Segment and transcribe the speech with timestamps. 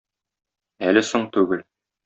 [0.93, 1.65] Әле соң түгел...